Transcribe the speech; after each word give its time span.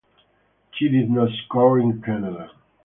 She 0.71 0.89
did 0.89 1.11
not 1.11 1.29
score 1.45 1.79
in 1.79 2.01
Canada. 2.01 2.49